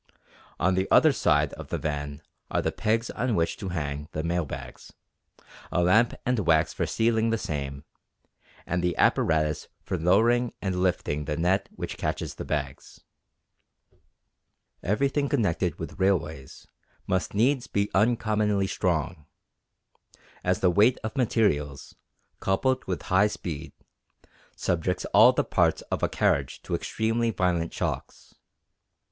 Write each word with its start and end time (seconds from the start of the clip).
On 0.59 0.73
the 0.73 0.87
other 0.89 1.11
side 1.11 1.53
of 1.53 1.67
the 1.67 1.77
van 1.77 2.23
are 2.49 2.63
the 2.63 2.71
pegs 2.71 3.11
on 3.11 3.35
which 3.35 3.55
to 3.57 3.69
hang 3.69 4.09
the 4.13 4.23
mail 4.23 4.45
bags, 4.45 4.91
a 5.71 5.83
lamp 5.83 6.15
and 6.25 6.39
wax 6.39 6.73
for 6.73 6.87
sealing 6.87 7.29
the 7.29 7.37
same, 7.37 7.83
and 8.65 8.81
the 8.83 8.97
apparatus 8.97 9.67
for 9.83 9.99
lowering 9.99 10.53
and 10.59 10.81
lifting 10.81 11.25
the 11.25 11.37
net 11.37 11.69
which 11.75 11.99
catches 11.99 12.33
the 12.33 12.43
bags. 12.43 13.01
Everything 14.81 15.29
connected 15.29 15.77
with 15.77 15.99
railways 15.99 16.65
must 17.05 17.35
needs 17.35 17.67
be 17.67 17.91
uncommonly 17.93 18.65
strong, 18.65 19.27
as 20.43 20.61
the 20.61 20.71
weight 20.71 20.97
of 21.03 21.15
materials, 21.15 21.93
coupled 22.39 22.83
with 22.85 23.03
high 23.03 23.27
speed, 23.27 23.71
subjects 24.55 25.05
all 25.13 25.31
the 25.31 25.43
parts 25.43 25.83
of 25.91 26.01
a 26.01 26.09
carriage 26.09 26.63
to 26.63 26.73
extremely 26.73 27.29
violent 27.29 27.71
shocks. 27.71 28.33